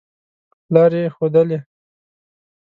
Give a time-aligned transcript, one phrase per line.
[0.73, 1.59] لاري ښودلې.